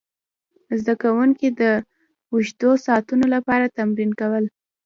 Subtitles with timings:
[0.79, 1.63] زده کوونکي د
[2.31, 4.43] اوږدو ساعتونو لپاره تمرین کول.